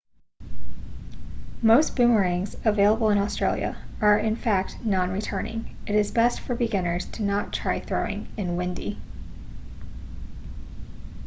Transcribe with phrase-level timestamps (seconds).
[1.61, 7.21] most boomerangs available in australia are in fact non-returning it is best for beginners to
[7.21, 8.97] not try throwing in windy